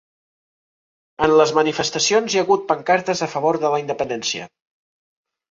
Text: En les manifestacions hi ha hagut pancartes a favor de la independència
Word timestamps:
En 1.25 1.33
les 1.39 1.53
manifestacions 1.57 2.33
hi 2.37 2.41
ha 2.41 2.45
hagut 2.47 2.65
pancartes 2.73 3.23
a 3.27 3.29
favor 3.37 3.61
de 3.67 3.73
la 3.77 3.83
independència 3.85 4.51